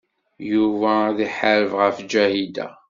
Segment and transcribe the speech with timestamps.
[0.51, 2.67] Yuba ad iḥareb ɣef Ǧahida.